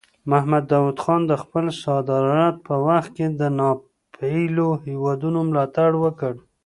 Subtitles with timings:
[0.29, 6.33] محمد داود خان د خپل صدارت په وخت کې د ناپېیلو هیوادونو ملاتړ وکړ.